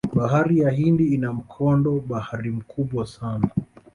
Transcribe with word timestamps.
bahari 0.17 0.59
ya 0.59 0.69
hindi 0.71 1.05
ina 1.15 1.33
mkondo 1.33 1.91
bahari 2.09 2.51
mkubwa 2.51 3.07
sana 3.07 3.49